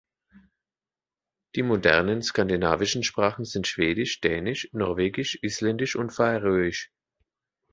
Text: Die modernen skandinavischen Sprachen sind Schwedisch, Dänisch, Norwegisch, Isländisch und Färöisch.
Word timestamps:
Die 1.53 1.61
modernen 1.61 2.23
skandinavischen 2.23 3.03
Sprachen 3.03 3.45
sind 3.45 3.67
Schwedisch, 3.67 4.19
Dänisch, 4.19 4.67
Norwegisch, 4.71 5.37
Isländisch 5.43 5.95
und 5.95 6.09
Färöisch. 6.09 6.89